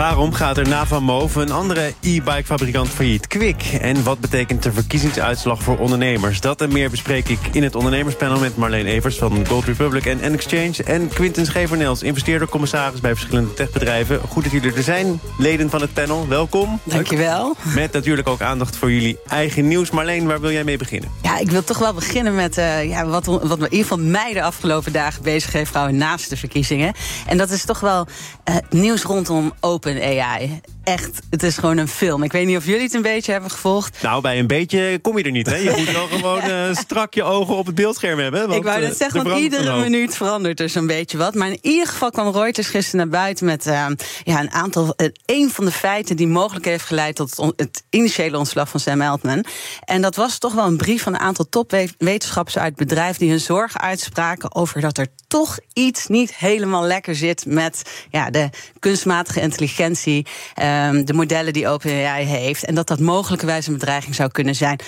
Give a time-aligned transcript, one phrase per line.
[0.00, 3.26] Waarom gaat er na Van Moof een andere e-bike-fabrikant failliet?
[3.26, 3.62] Kwik.
[3.80, 6.40] En wat betekent de verkiezingsuitslag voor ondernemers?
[6.40, 8.38] Dat en meer bespreek ik in het ondernemerspanel...
[8.38, 10.84] met Marleen Evers van Gold Republic en N-Exchange...
[10.84, 14.20] en Quinten Schevernels, investeerder, commissaris bij verschillende techbedrijven.
[14.28, 16.28] Goed dat jullie er zijn, leden van het panel.
[16.28, 16.80] Welkom.
[16.84, 17.56] Dankjewel.
[17.74, 19.90] Met natuurlijk ook aandacht voor jullie eigen nieuws.
[19.90, 21.10] Marleen, waar wil jij mee beginnen?
[21.22, 24.32] Ja, ik wil toch wel beginnen met uh, ja, wat, wat in ieder geval mij
[24.32, 26.92] de afgelopen dagen bezig heeft gehouden naast de verkiezingen.
[27.26, 28.06] En dat is toch wel
[28.48, 29.52] uh, nieuws rondom
[29.90, 30.62] OpenAI.
[30.84, 32.22] Echt, het is gewoon een film.
[32.22, 34.02] Ik weet niet of jullie het een beetje hebben gevolgd.
[34.02, 35.56] Nou, bij een beetje kom je er niet, hè?
[35.56, 38.40] Je moet wel gewoon uh, strak je ogen op het beeldscherm hebben.
[38.40, 41.34] Want, ik wou net zeggen, want iedere minuut verandert er zo'n beetje wat.
[41.34, 43.86] Maar in ieder geval kwam Reuters gisteren naar buiten met uh,
[44.24, 44.94] ja, een aantal.
[44.96, 48.80] Uh, een van de feiten die mogelijk heeft geleid tot het, het, initiële ontslag van
[48.80, 49.44] Sam Altman.
[49.84, 53.30] En dat was toch wel een brief van een aantal topwetenschappers uit het bedrijf die
[53.30, 58.48] hun zorgen uitspraken over dat er toch iets niet helemaal lekker zit met ja, de
[58.78, 60.26] kunstmatige intelligentie,
[60.70, 62.64] um, de modellen die OpenAI heeft.
[62.64, 64.78] En dat dat mogelijkerwijs een bedreiging zou kunnen zijn,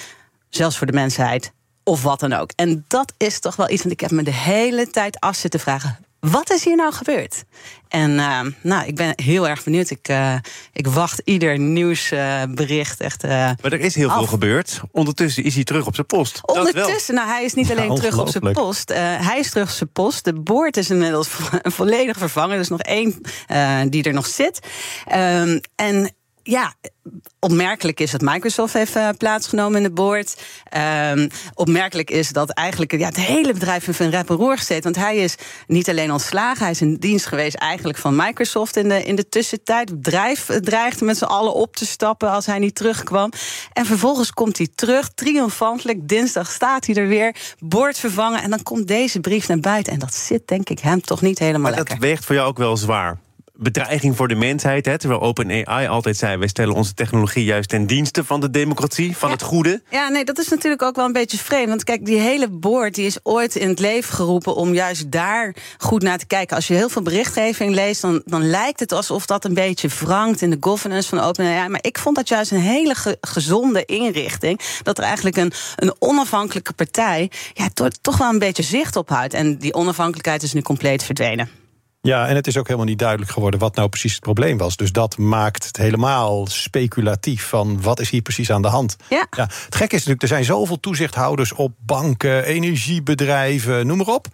[0.48, 1.52] zelfs voor de mensheid.
[1.84, 2.50] Of wat dan ook.
[2.56, 5.60] En dat is toch wel iets, want ik heb me de hele tijd af zitten
[5.60, 5.98] vragen.
[6.30, 7.44] Wat is hier nou gebeurd?
[7.88, 9.90] En uh, nou, ik ben heel erg benieuwd.
[9.90, 10.34] Ik, uh,
[10.72, 13.22] ik wacht ieder nieuwsbericht uh, echt.
[13.22, 14.16] maar er is heel af.
[14.16, 14.80] veel gebeurd.
[14.90, 16.40] Ondertussen is hij terug op zijn post.
[16.46, 18.90] Ondertussen, nou, hij is niet alleen ja, terug op zijn post.
[18.90, 20.24] Uh, hij is terug op zijn post.
[20.24, 21.28] De boord is inmiddels
[21.78, 22.54] volledig vervangen.
[22.54, 23.20] Er is nog één
[23.90, 24.66] die er nog zit.
[25.14, 26.74] Um, en ja,
[27.38, 30.42] opmerkelijk is dat Microsoft heeft uh, plaatsgenomen in de board.
[31.10, 34.92] Um, opmerkelijk is dat eigenlijk ja, het hele bedrijf heeft een rep en roer gezeten.
[34.92, 35.34] Want hij is
[35.66, 39.28] niet alleen ontslagen, hij is in dienst geweest eigenlijk van Microsoft in de, in de
[39.28, 39.88] tussentijd.
[39.88, 43.32] Het bedrijf dreigde met z'n allen op te stappen als hij niet terugkwam.
[43.72, 46.08] En vervolgens komt hij terug, triomfantelijk.
[46.08, 48.42] Dinsdag staat hij er weer, boord vervangen.
[48.42, 49.92] En dan komt deze brief naar buiten.
[49.92, 51.94] En dat zit denk ik hem toch niet helemaal maar lekker.
[51.94, 53.18] dat weegt voor jou ook wel zwaar
[53.54, 54.86] bedreiging voor de mensheid.
[54.86, 54.98] Hè?
[54.98, 59.28] Terwijl OpenAI altijd zei: wij stellen onze technologie juist ten dienste van de democratie, van
[59.28, 59.34] ja.
[59.34, 59.82] het goede.
[59.90, 61.68] Ja, nee, dat is natuurlijk ook wel een beetje vreemd.
[61.68, 65.54] Want kijk, die hele board die is ooit in het leven geroepen om juist daar
[65.78, 66.56] goed naar te kijken.
[66.56, 70.42] Als je heel veel berichtgeving leest, dan, dan lijkt het alsof dat een beetje wrangt
[70.42, 71.68] in de governance van OpenAI.
[71.68, 74.60] Maar ik vond dat juist een hele ge gezonde inrichting.
[74.82, 79.08] Dat er eigenlijk een, een onafhankelijke partij ja, to toch wel een beetje zicht op
[79.08, 79.34] houdt.
[79.34, 81.61] En die onafhankelijkheid is nu compleet verdwenen.
[82.04, 84.76] Ja, en het is ook helemaal niet duidelijk geworden wat nou precies het probleem was.
[84.76, 88.96] Dus dat maakt het helemaal speculatief van wat is hier precies aan de hand.
[89.08, 89.26] Ja.
[89.36, 94.26] ja het gekke is natuurlijk, er zijn zoveel toezichthouders op banken, energiebedrijven, noem maar op.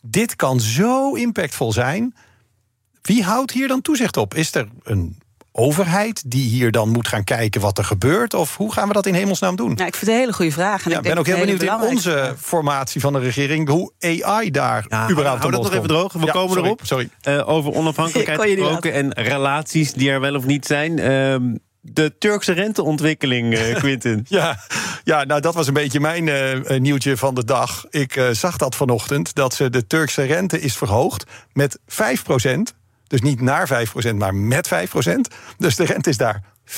[0.00, 2.14] Dit kan zo impactvol zijn.
[3.02, 4.34] Wie houdt hier dan toezicht op?
[4.34, 5.18] Is er een
[5.60, 8.34] overheid die hier dan moet gaan kijken wat er gebeurt?
[8.34, 9.74] Of hoe gaan we dat in hemelsnaam doen?
[9.74, 10.84] Nou, ik vind het een hele goede vraag.
[10.84, 14.50] En ja, ik ben ook heel benieuwd in onze formatie van de regering hoe AI
[14.50, 16.12] daar ja, überhaupt hou dat nog even droog.
[16.12, 16.80] We ja, komen sorry, erop.
[16.84, 17.08] Sorry.
[17.28, 20.98] Uh, over onafhankelijkheid gesproken en relaties die er wel of niet zijn.
[20.98, 24.24] Uh, de Turkse renteontwikkeling, uh, Quinten.
[24.28, 24.58] ja,
[25.04, 27.84] ja, nou dat was een beetje mijn uh, nieuwtje van de dag.
[27.90, 32.22] Ik uh, zag dat vanochtend, dat ze de Turkse rente is verhoogd met 5
[33.10, 35.14] dus niet naar 5%, maar met 5%.
[35.58, 36.72] Dus de rente is daar 40%.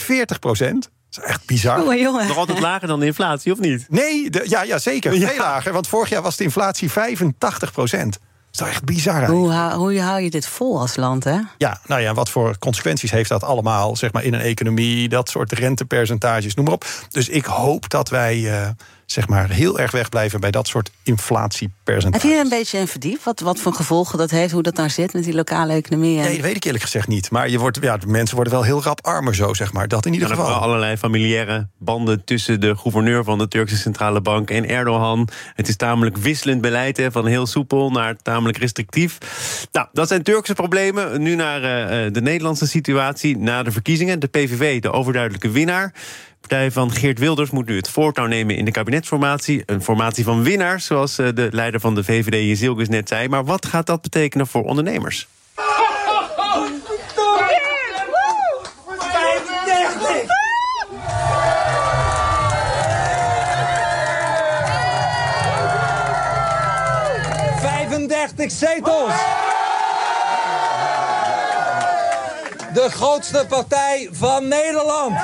[1.10, 1.82] Dat is echt bizar.
[1.82, 2.26] Oh, jongen.
[2.26, 3.87] Nog altijd lager dan de inflatie, of niet?
[3.88, 5.15] Nee, de, ja, ja, zeker.
[5.15, 5.28] Ja.
[5.28, 5.72] Veel lager.
[5.72, 8.12] Want vorig jaar was de inflatie 85 procent.
[8.12, 9.26] Dat is toch echt bizar.
[9.26, 11.38] Hoe, hoe hou je dit vol als land, hè?
[11.59, 15.28] Ja, nou ja, wat voor consequenties heeft dat allemaal, zeg maar, in een economie, dat
[15.28, 16.87] soort rentepercentages, noem maar op.
[17.09, 18.38] Dus ik hoop dat wij.
[18.38, 18.69] Uh,
[19.12, 22.23] zeg maar heel erg wegblijven bij dat soort inflatiepercentages.
[22.23, 23.25] Heb je er een beetje in verdiept?
[23.25, 26.19] Wat, wat voor gevolgen dat heeft, hoe dat nou zit met die lokale economie?
[26.19, 26.25] En...
[26.25, 27.31] Nee, dat weet ik eerlijk gezegd niet.
[27.31, 29.89] Maar je wordt, ja, de mensen worden wel heel rap armer zo, zeg maar.
[29.89, 30.51] Dat in ieder ja, geval.
[30.51, 35.28] Er allerlei familiaire banden tussen de gouverneur van de Turkse Centrale Bank en Erdogan.
[35.54, 39.19] Het is tamelijk wisselend beleid, hè, van heel soepel naar tamelijk restrictief.
[39.72, 41.22] Nou, dat zijn Turkse problemen.
[41.22, 43.39] Nu naar uh, de Nederlandse situatie.
[43.39, 45.92] Na de verkiezingen, de PVV, de overduidelijke winnaar.
[46.48, 49.62] Partij van Geert Wilders moet nu het voortouw nemen in de kabinetsformatie.
[49.66, 53.28] Een formatie van winnaars, zoals de leider van de VVD Jezilgus net zei.
[53.28, 55.28] Maar wat gaat dat betekenen voor ondernemers?
[68.62, 69.12] zetels.
[72.74, 75.16] De grootste partij van Nederland.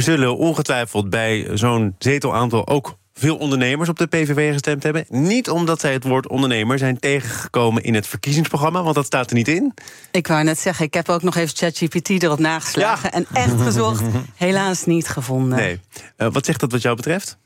[0.00, 5.04] Er zullen ongetwijfeld bij zo'n zetelaantal ook veel ondernemers op de PVV gestemd hebben.
[5.08, 9.36] Niet omdat zij het woord ondernemer zijn tegengekomen in het verkiezingsprogramma, want dat staat er
[9.36, 9.74] niet in.
[10.10, 14.02] Ik wou net zeggen, ik heb ook nog even ChatGPT erop nageslagen en echt gezocht.
[14.34, 15.58] Helaas niet gevonden.
[15.58, 15.80] Nee.
[16.16, 17.36] Uh, wat zegt dat wat jou betreft?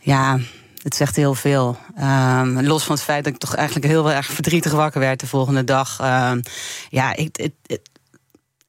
[0.00, 0.38] Ja,
[0.82, 1.78] het zegt heel veel.
[2.00, 5.26] Um, los van het feit dat ik toch eigenlijk heel erg verdrietig wakker werd de
[5.26, 6.00] volgende dag.
[6.00, 6.40] Um,
[6.88, 7.80] ja, ik, het,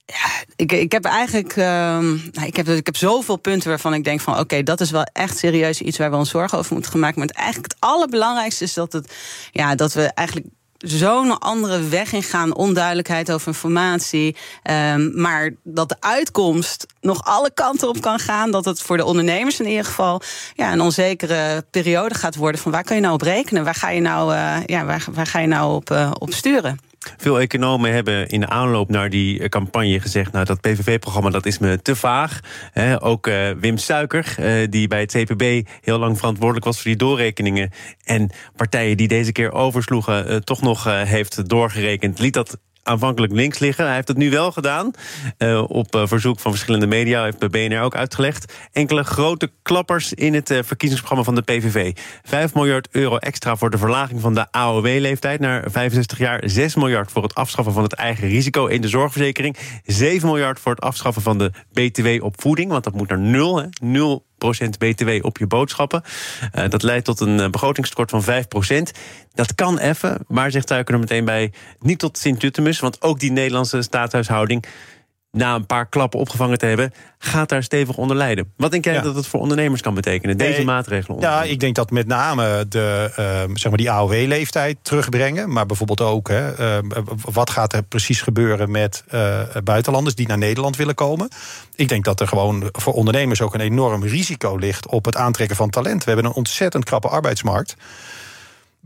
[0.08, 4.22] ja, ik, ik heb eigenlijk um, ik heb, ik heb zoveel punten waarvan ik denk
[4.22, 7.20] van oké, dat is wel echt serieus iets waar we ons zorgen over moeten maken.
[7.20, 9.14] Maar eigenlijk het allerbelangrijkste is dat, het,
[9.52, 12.56] ja, dat we eigenlijk zo'n andere weg in gaan.
[12.56, 14.36] Onduidelijkheid over informatie.
[14.94, 18.52] Um, maar dat de uitkomst nog alle kanten op kan gaan.
[18.52, 20.22] Dat het voor de ondernemers in ieder geval
[20.56, 22.62] ja, een onzekere periode gaat worden.
[22.62, 23.64] Van waar kun je nou op rekenen?
[23.64, 26.80] Waar ga je nou, uh, ja, waar, waar ga je nou op, uh, op sturen?
[27.18, 30.32] Veel economen hebben in de aanloop naar die eh, campagne gezegd...
[30.32, 32.40] nou, dat PVV-programma dat is me te vaag.
[33.00, 36.76] Ook uh, Wim Suiker, uh, die bij het CPB heel lang verantwoordelijk was...
[36.76, 37.72] voor die doorrekeningen
[38.04, 40.44] en partijen die deze keer oversloegen...
[40.44, 42.58] Toch nog heeft doorgerekend, liet dat
[42.88, 43.86] aanvankelijk links liggen.
[43.86, 44.92] Hij heeft het nu wel gedaan.
[45.38, 48.54] Uh, op uh, verzoek van verschillende media heeft BNR ook uitgelegd.
[48.72, 51.98] Enkele grote klappers in het uh, verkiezingsprogramma van de PVV.
[52.24, 56.44] 5 miljard euro extra voor de verlaging van de AOW-leeftijd naar 65 jaar.
[56.46, 59.58] 6 miljard voor het afschaffen van het eigen risico in de zorgverzekering.
[59.86, 62.72] 7 miljard voor het afschaffen van de BTW op voeding.
[62.72, 63.58] Want dat moet naar nul.
[63.58, 63.68] Hè?
[63.82, 64.26] Nul
[64.78, 66.04] BTW op je boodschappen.
[66.56, 68.28] Uh, dat leidt tot een begrotingstekort van 5%
[69.34, 71.52] Dat kan even, maar zegt Tuiker er meteen bij...
[71.80, 74.66] niet tot Sint-Jutemus, want ook die Nederlandse staatshuishouding
[75.32, 78.54] na een paar klappen opgevangen te hebben, gaat daar stevig onder lijden.
[78.58, 79.02] Wat denk jij ja.
[79.02, 81.20] dat het voor ondernemers kan betekenen, deze nee, maatregelen?
[81.20, 86.02] Ja, ik denk dat met name de, uh, zeg maar die AOW-leeftijd terugbrengen, maar bijvoorbeeld
[86.02, 86.90] ook hè, uh,
[87.32, 91.30] wat gaat er precies gebeuren met uh, buitenlanders die naar Nederland willen komen.
[91.76, 95.56] Ik denk dat er gewoon voor ondernemers ook een enorm risico ligt op het aantrekken
[95.56, 96.04] van talent.
[96.04, 97.76] We hebben een ontzettend krappe arbeidsmarkt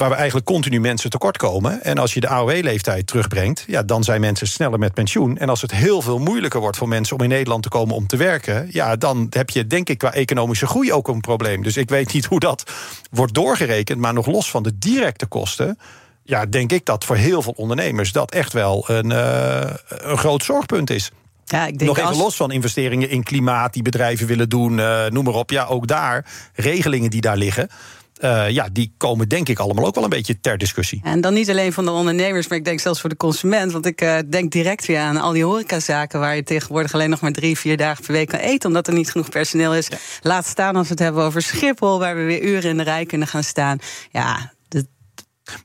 [0.01, 1.83] waar we eigenlijk continu mensen tekort komen.
[1.83, 5.37] En als je de AOW-leeftijd terugbrengt, ja, dan zijn mensen sneller met pensioen.
[5.37, 8.07] En als het heel veel moeilijker wordt voor mensen om in Nederland te komen om
[8.07, 11.63] te werken, ja, dan heb je denk ik qua economische groei ook een probleem.
[11.63, 12.71] Dus ik weet niet hoe dat
[13.11, 15.79] wordt doorgerekend, maar nog los van de directe kosten.
[16.23, 20.43] Ja, denk ik dat voor heel veel ondernemers dat echt wel een, uh, een groot
[20.43, 21.11] zorgpunt is.
[21.45, 22.17] Ja, ik denk Nog even als...
[22.17, 25.49] los van investeringen in klimaat die bedrijven willen doen, uh, noem maar op.
[25.51, 27.69] Ja, ook daar regelingen die daar liggen.
[28.23, 31.01] Uh, ja, die komen denk ik allemaal ook wel een beetje ter discussie.
[31.03, 33.71] En dan niet alleen van de ondernemers, maar ik denk zelfs voor de consument.
[33.71, 36.19] Want ik uh, denk direct weer aan al die horecazaken...
[36.19, 38.67] waar je tegenwoordig alleen nog maar drie, vier dagen per week kan eten...
[38.67, 39.87] omdat er niet genoeg personeel is.
[39.87, 39.97] Ja.
[40.21, 41.99] Laat staan als we het hebben over Schiphol...
[41.99, 43.77] waar we weer uren in de rij kunnen gaan staan.
[44.11, 44.53] Ja,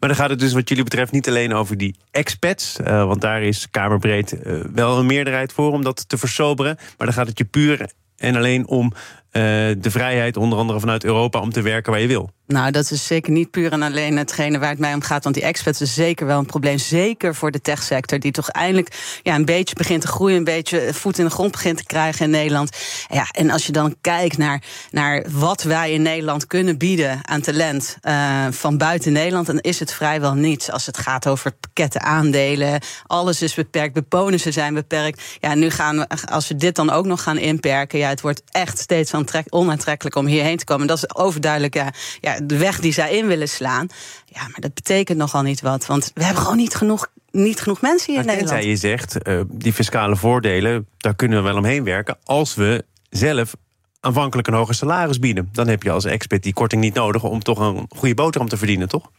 [0.00, 2.76] maar dan gaat het dus wat jullie betreft niet alleen over die expats.
[2.80, 6.74] Uh, want daar is Kamerbreed uh, wel een meerderheid voor om dat te versoberen.
[6.76, 9.42] Maar dan gaat het je puur en alleen om uh,
[9.78, 12.30] de vrijheid, onder andere vanuit Europa, om te werken waar je wil.
[12.46, 15.22] Nou, dat is zeker niet puur en alleen hetgene waar het mij om gaat.
[15.22, 16.78] Want die expats is zeker wel een probleem.
[16.78, 20.94] Zeker voor de techsector, die toch eindelijk ja, een beetje begint te groeien, een beetje
[20.94, 22.76] voet in de grond begint te krijgen in Nederland.
[23.08, 27.40] Ja, en als je dan kijkt naar, naar wat wij in Nederland kunnen bieden aan
[27.40, 30.70] talent uh, van buiten Nederland, dan is het vrijwel niets.
[30.70, 35.22] Als het gaat over pakketten aandelen, alles is beperkt, de bonussen zijn beperkt.
[35.40, 38.42] Ja, nu gaan we, als we dit dan ook nog gaan inperken, ja, het wordt
[38.50, 39.12] echt steeds
[39.48, 40.86] onaantrekkelijk om hierheen te komen.
[40.86, 41.92] Dat is overduidelijk, ja.
[42.20, 43.86] ja de weg die zij in willen slaan.
[44.26, 45.86] Ja, maar dat betekent nogal niet wat.
[45.86, 48.64] Want we hebben gewoon niet genoeg niet genoeg mensen hier maar in Nederland.
[48.64, 52.18] je zegt, uh, die fiscale voordelen, daar kunnen we wel omheen werken...
[52.24, 53.54] als we zelf
[54.00, 55.48] aanvankelijk een hoger salaris bieden.
[55.52, 57.22] Dan heb je als expert die korting niet nodig...
[57.22, 59.10] om toch een goede boterham te verdienen, toch?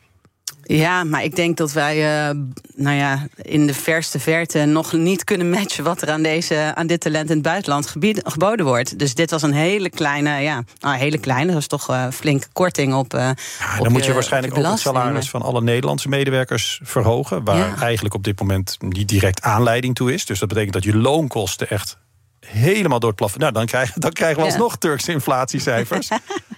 [0.67, 2.39] Ja, maar ik denk dat wij uh,
[2.75, 6.87] nou ja, in de verste verte nog niet kunnen matchen wat er aan, deze, aan
[6.87, 8.99] dit talent in het buitenland gebied, geboden wordt.
[8.99, 12.47] Dus dit was een hele kleine, ja, nou, hele kleine, dat was toch uh, flinke
[12.53, 13.13] korting op.
[13.13, 13.35] Uh, ja,
[13.77, 17.43] dan op moet je, je waarschijnlijk ook het salaris van alle Nederlandse medewerkers verhogen.
[17.43, 17.75] Waar ja.
[17.79, 20.25] eigenlijk op dit moment niet direct aanleiding toe is.
[20.25, 21.97] Dus dat betekent dat je loonkosten echt
[22.39, 23.41] helemaal door het plafond.
[23.41, 24.77] Nou, dan krijgen, dan krijgen we alsnog ja.
[24.77, 26.09] Turkse inflatiecijfers.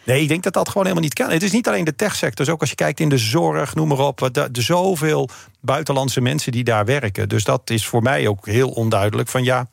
[0.10, 1.30] nee, ik denk dat dat gewoon helemaal niet kan.
[1.30, 2.46] Het is niet alleen de techsector.
[2.46, 4.30] Dus ook als je kijkt in de zorg, noem maar op.
[4.32, 5.30] De, de zoveel
[5.62, 7.30] buitenlandse mensen die daar werken.
[7.30, 9.30] Dus dat is voor mij ook heel onduidelijk.
[9.30, 9.70] Van ja,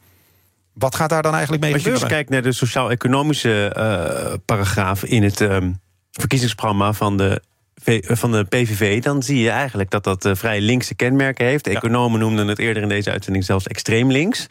[0.72, 2.02] wat gaat daar dan eigenlijk mee als gebeuren?
[2.02, 7.42] Als je dus kijkt naar de sociaal-economische uh, paragraaf in het um, verkiezingsprogramma van de
[8.02, 11.64] van de PVV, dan zie je eigenlijk dat dat uh, vrij linkse kenmerken heeft.
[11.64, 14.46] De economen noemden het eerder in deze uitzending zelfs extreem links.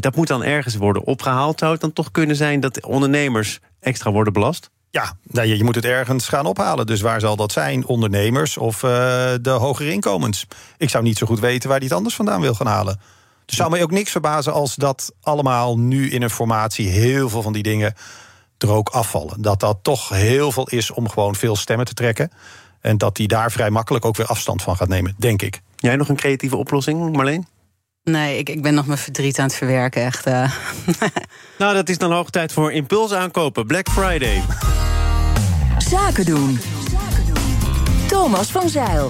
[0.00, 1.58] Dat moet dan ergens worden opgehaald.
[1.58, 4.70] Zou het dan toch kunnen zijn dat ondernemers extra worden belast?
[4.90, 6.86] Ja, nou, je moet het ergens gaan ophalen.
[6.86, 7.86] Dus waar zal dat zijn?
[7.86, 8.90] Ondernemers of uh,
[9.40, 10.46] de hogere inkomens?
[10.76, 13.00] Ik zou niet zo goed weten waar die het anders vandaan wil gaan halen.
[13.46, 17.42] Het zou me ook niks verbazen als dat allemaal nu in een formatie heel veel
[17.42, 17.94] van die dingen
[18.58, 19.42] er ook afvallen.
[19.42, 22.30] Dat dat toch heel veel is om gewoon veel stemmen te trekken.
[22.80, 25.60] En dat hij daar vrij makkelijk ook weer afstand van gaat nemen, denk ik.
[25.76, 27.46] Jij nog een creatieve oplossing, Marleen?
[28.04, 30.26] Nee, ik, ik ben nog mijn verdriet aan het verwerken, echt.
[30.26, 30.52] Uh.
[31.58, 33.66] nou, dat is dan hoog tijd voor impuls aankopen.
[33.66, 34.42] Black Friday.
[35.78, 36.58] Zaken doen.
[38.08, 39.08] Thomas van Zeil.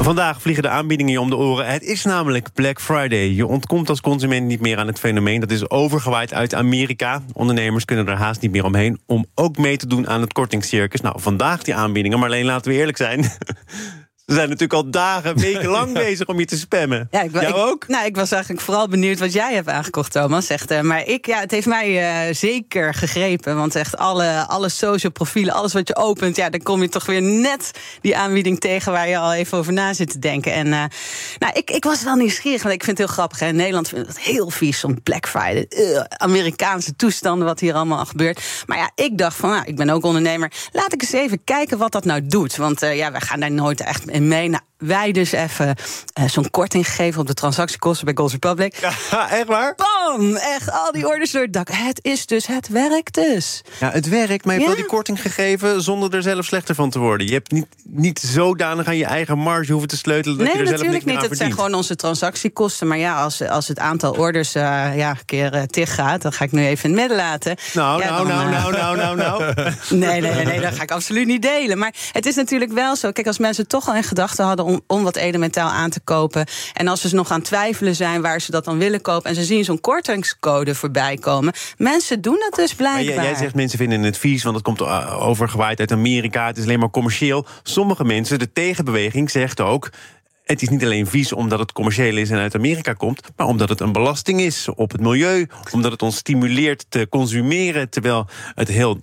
[0.00, 1.66] Vandaag vliegen de aanbiedingen je om de oren.
[1.66, 3.32] Het is namelijk Black Friday.
[3.32, 5.40] Je ontkomt als consument niet meer aan het fenomeen.
[5.40, 7.22] Dat is overgewaaid uit Amerika.
[7.32, 11.00] Ondernemers kunnen er haast niet meer omheen om ook mee te doen aan het kortingscircus.
[11.00, 13.24] Nou, vandaag die aanbiedingen, maar alleen laten we eerlijk zijn.
[14.32, 17.08] Ze zijn natuurlijk al dagen, weken lang bezig om je te spammen.
[17.10, 17.88] Ja, ik, Jou ook?
[17.88, 20.46] nou, ik was eigenlijk vooral benieuwd wat jij hebt aangekocht, Thomas.
[20.46, 23.56] Zegt, uh, maar ik, ja, het heeft mij uh, zeker gegrepen.
[23.56, 26.36] Want echt alle, alle social profielen, alles wat je opent...
[26.36, 27.70] Ja, dan kom je toch weer net
[28.00, 28.92] die aanbieding tegen...
[28.92, 30.52] waar je al even over na zit te denken.
[30.52, 30.84] En uh,
[31.38, 33.38] nou, ik, ik was wel nieuwsgierig, want ik vind het heel grappig.
[33.38, 33.46] Hè.
[33.46, 35.66] In Nederland vind ik het heel vies, om Black Friday.
[36.08, 38.42] Amerikaanse toestanden, wat hier allemaal gebeurt.
[38.66, 40.52] Maar ja, ik dacht van, nou, ik ben ook ondernemer.
[40.72, 42.56] Laat ik eens even kijken wat dat nou doet.
[42.56, 45.76] Want ja, wij gaan daar nooit echt in Nou, wij dus even
[46.20, 48.76] uh, zo'n korting gegeven op de transactiekosten bij Gold Republic.
[49.10, 49.74] Ja, echt waar?
[49.74, 50.36] Bam!
[50.36, 51.68] Echt al die orders door het dak.
[51.70, 53.62] Het is dus, het werkt dus.
[53.80, 56.90] Ja, het werkt, maar je hebt wel die korting gegeven zonder er zelf slechter van
[56.90, 57.26] te worden.
[57.26, 60.62] Je hebt niet, niet zodanig aan je eigen marge hoeven te sleutelen dat nee, je
[60.62, 61.28] er zelf niks meer niet.
[61.28, 62.86] Het zijn gewoon onze transactiekosten.
[62.88, 64.62] Maar ja, als, als het aantal orders uh,
[64.96, 67.56] ja, een keer uh, tig gaat, dan ga ik nu even in het midden laten.
[67.72, 69.54] Nou, ja, nou, dan, nou, nou, nou, nou, nou.
[69.88, 71.78] nee, nee, nee, nee, dat ga ik absoluut niet delen.
[71.78, 73.12] Maar het is natuurlijk wel zo.
[73.12, 76.46] Kijk, als mensen toch al in gedachten hadden om, om wat elementaal aan te kopen.
[76.72, 79.30] En als ze nog aan twijfelen zijn waar ze dat dan willen kopen.
[79.30, 81.52] en ze zien zo'n kortingscode voorbij komen.
[81.76, 83.04] Mensen doen dat dus blijkbaar.
[83.04, 84.82] Maar jij, jij zegt mensen vinden het vies, want het komt
[85.18, 86.46] overgewaaid uit Amerika.
[86.46, 87.46] Het is alleen maar commercieel.
[87.62, 89.90] Sommige mensen, de tegenbeweging, zegt ook.
[90.44, 93.68] Het is niet alleen vies omdat het commercieel is en uit Amerika komt, maar omdat
[93.68, 98.68] het een belasting is op het milieu, omdat het ons stimuleert te consumeren, terwijl het
[98.68, 99.00] heel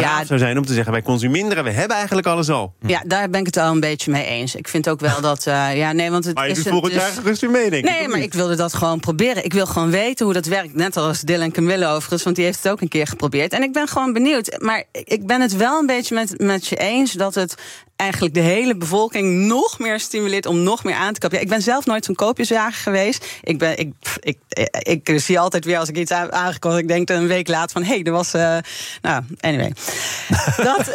[0.00, 2.74] ja, zou zijn om te zeggen: wij consumeren, we hebben eigenlijk alles al.
[2.86, 4.54] Ja, daar ben ik het wel een beetje mee eens.
[4.54, 5.46] Ik vind ook wel dat.
[5.46, 7.84] Uh, ja, nee, want het maar je is doet volgend jaar gerust weer mee, denk
[7.84, 9.44] Nee, ik, maar ik wilde dat gewoon proberen.
[9.44, 10.74] Ik wil gewoon weten hoe dat werkt.
[10.74, 13.52] Net als Dylan Camille overigens, want die heeft het ook een keer geprobeerd.
[13.52, 14.56] En ik ben gewoon benieuwd.
[14.58, 17.54] Maar ik ben het wel een beetje met, met je eens dat het
[17.96, 21.36] eigenlijk de hele bevolking nog meer stimuleert om nog meer aan te kopen.
[21.36, 23.26] Ja, ik ben zelf nooit zo'n koopjesjager geweest.
[23.42, 24.38] Ik, ben, ik, ik,
[24.78, 27.82] ik, ik, zie altijd weer als ik iets aangekocht, ik denk een week later van
[27.82, 28.34] hé, hey, er was.
[28.34, 28.56] Uh,
[29.02, 29.72] nou, anyway.
[30.56, 30.90] dat,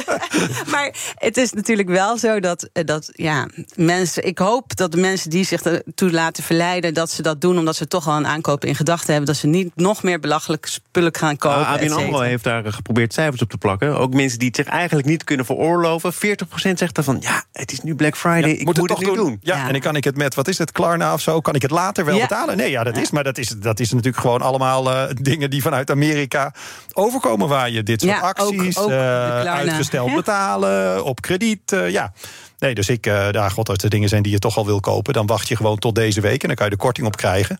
[0.72, 4.26] maar het is natuurlijk wel zo dat, dat ja, mensen.
[4.26, 7.76] Ik hoop dat de mensen die zich ertoe laten verleiden, dat ze dat doen omdat
[7.76, 9.26] ze toch al een aankoop in gedachten hebben.
[9.26, 11.60] Dat ze niet nog meer belachelijke spullen gaan kopen.
[11.60, 13.98] Uh, ABN AMRO heeft daar geprobeerd cijfers op te plakken.
[13.98, 17.72] Ook mensen die het zich eigenlijk niet kunnen veroorloven 40% zegt dan van ja, het
[17.72, 19.38] is nu Black Friday, ik moet, het, het nu doen.
[19.40, 21.40] Ja, en dan kan ik het met, wat is het, Klarna of zo?
[21.40, 22.56] Kan ik het later wel betalen?
[22.56, 25.62] Nee, ja, dat is, maar dat is, dat is natuurlijk gewoon allemaal uh, dingen die
[25.62, 26.54] vanuit Amerika
[26.92, 32.12] overkomen, waar je dit soort acties, ook, ook uh, uitgesteld betalen, op krediet, uh, ja.
[32.58, 34.80] Nee, dus ik, uh, daar, god, als er dingen zijn die je toch al wil
[34.80, 37.16] kopen, dan wacht je gewoon tot deze week en dan kan je de korting op
[37.16, 37.58] krijgen.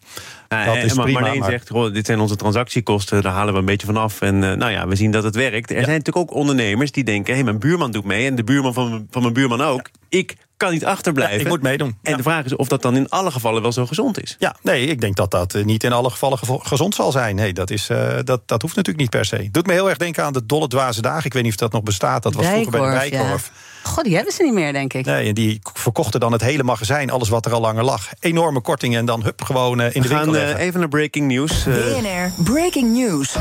[0.49, 1.21] Uh, dat is prima.
[1.21, 1.50] Marleen maar...
[1.50, 4.21] zegt, dit zijn onze transactiekosten, daar halen we een beetje vanaf.
[4.21, 5.71] En uh, nou ja, we zien dat het werkt.
[5.71, 5.85] Er ja.
[5.85, 8.75] zijn natuurlijk ook ondernemers die denken, hé, hey, mijn buurman doet mee en de buurman
[8.75, 9.90] van, van mijn buurman ook.
[10.09, 11.37] Ik kan niet achterblijven.
[11.37, 11.97] Ja, ik moet meedoen.
[12.02, 14.37] En de vraag is of dat dan in alle gevallen wel zo gezond is.
[14.38, 17.37] Ja, nee, ik denk dat dat niet in alle gevallen gezond zal zijn.
[17.37, 19.49] Nee, dat, is, uh, dat, dat hoeft natuurlijk niet per se.
[19.50, 21.25] Doet me heel erg denken aan de dolle dwaze dagen.
[21.25, 22.23] Ik weet niet of dat nog bestaat.
[22.23, 23.50] Dat was vroeger bij de Bijkorf.
[23.88, 25.04] God, die hebben ze niet meer, denk ik.
[25.04, 28.09] Nee, en die verkochten dan het hele magazijn, alles wat er al langer lag.
[28.21, 31.28] Enorme kortingen en dan hup, gewoon uh, in de winkel gaan uh, even naar breaking
[31.28, 31.64] news.
[31.64, 33.37] BNR Breaking News.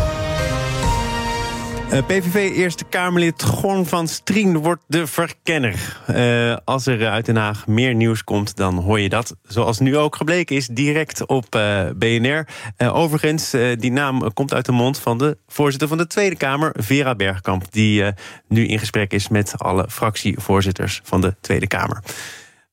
[1.92, 5.98] Uh, PVV Eerste Kamerlid Gorn van Strien wordt de verkenner.
[6.10, 9.36] Uh, als er uit Den Haag meer nieuws komt, dan hoor je dat.
[9.44, 12.48] Zoals nu ook gebleken is, direct op uh, BNR.
[12.78, 17.16] overigens, die naam komt uit de mond van de voorzitter van de Tweede Kamer, Vera
[17.16, 17.72] Bergkamp.
[17.72, 18.04] Die
[18.48, 22.04] nu in gesprek is met alle fractievoorzitters van de Tweede Kamer.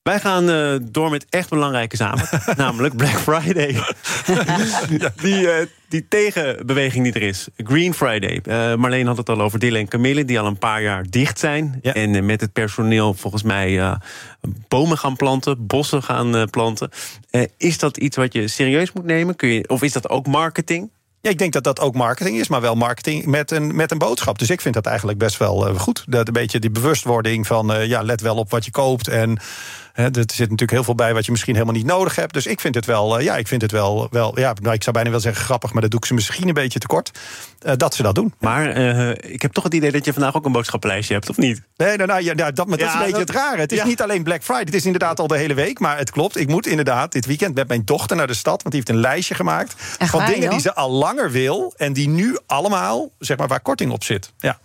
[0.05, 3.67] Wij gaan uh, door met echt belangrijke zaken, namelijk Black Friday.
[5.23, 5.55] die, uh,
[5.89, 7.49] die tegenbeweging die er is.
[7.57, 8.41] Green Friday.
[8.45, 11.39] Uh, Marleen had het al over Dille en Camille, die al een paar jaar dicht
[11.39, 11.79] zijn.
[11.83, 11.95] Ja.
[11.95, 13.99] En met het personeel volgens mij
[14.69, 16.91] bomen gaan planten, bossen gaan planten.
[17.57, 19.37] is dat iets wat je serieus moet nemen?
[19.37, 20.91] Kun je, of is dat ook marketing?
[21.25, 23.99] Ja, ik denk dat dat ook marketing is, maar wel marketing met een, met een
[23.99, 24.39] boodschap.
[24.39, 26.05] Dus ik vind dat eigenlijk best wel uh, goed.
[26.07, 29.09] Dat een beetje die bewustwording van uh, ja, let wel op wat je koopt.
[29.09, 29.39] En
[29.95, 32.33] er zit natuurlijk heel veel bij wat je misschien helemaal niet nodig hebt.
[32.33, 34.95] Dus ik vind het wel, ja, ik vind het wel, wel ja, nou, ik zou
[34.95, 37.11] bijna wel zeggen grappig, maar dat doe ik ze misschien een beetje tekort.
[37.67, 38.35] Uh, dat ze dat doen.
[38.39, 41.37] Maar uh, ik heb toch het idee dat je vandaag ook een boodschappenlijstje hebt, of
[41.37, 41.63] niet?
[41.77, 43.61] Nee, nou, nou ja, dat, dat ja, is een beetje het rare.
[43.61, 43.85] Het is ja.
[43.85, 45.79] niet alleen Black Friday, het is inderdaad al de hele week.
[45.79, 48.63] Maar het klopt, ik moet inderdaad dit weekend met mijn dochter naar de stad.
[48.63, 50.51] Want die heeft een lijstje gemaakt Echt van waar, dingen joh?
[50.51, 51.75] die ze al langer wil.
[51.77, 54.33] En die nu allemaal, zeg maar, waar korting op zit.
[54.39, 54.59] Ja.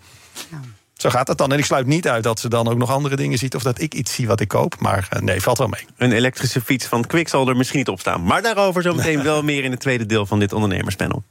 [1.02, 1.52] Zo gaat dat dan.
[1.52, 3.56] En ik sluit niet uit dat ze dan ook nog andere dingen ziet.
[3.56, 4.80] Of dat ik iets zie wat ik koop.
[4.80, 5.86] Maar uh, nee, valt wel mee.
[5.98, 8.24] Een elektrische fiets van Kwik zal er misschien niet op staan.
[8.24, 11.24] Maar daarover zometeen wel meer in het tweede deel van dit ondernemerspanel.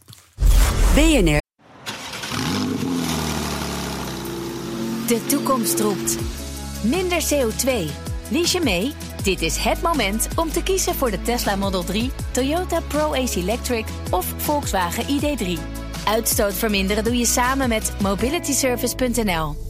[0.95, 1.41] BNR.
[5.07, 6.19] De toekomst roept.
[6.83, 7.71] Minder CO2.
[8.29, 8.93] Lies je mee?
[9.23, 13.85] Dit is het moment om te kiezen voor de Tesla Model 3, Toyota Pro-Ace Electric
[14.11, 15.59] of Volkswagen ID3.
[16.09, 19.68] Uitstoot verminderen doe je samen met mobilityservice.nl.